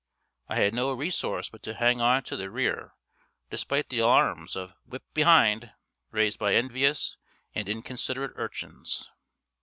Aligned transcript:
I 0.49 0.55
had 0.55 0.73
no 0.73 0.91
resource 0.93 1.49
but 1.51 1.61
to 1.61 1.75
hang 1.75 2.01
on 2.01 2.23
to 2.23 2.35
the 2.35 2.49
rear, 2.49 2.95
despite 3.51 3.89
the 3.89 3.99
alarums 3.99 4.55
of 4.55 4.73
"whip 4.87 5.03
behind," 5.13 5.73
raised 6.09 6.39
by 6.39 6.55
envious 6.55 7.17
and 7.53 7.69
inconsiderate 7.69 8.33
urchins. 8.35 9.11